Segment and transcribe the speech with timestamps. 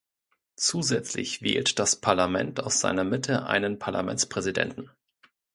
[0.55, 4.89] Zusätzlich wählt das Parlament aus seiner Mitte einen Parlamentspräsidenten.